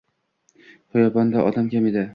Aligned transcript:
Xiyobonda 0.97 1.47
odam 1.51 1.73
kam 1.77 1.93
edi. 1.93 2.09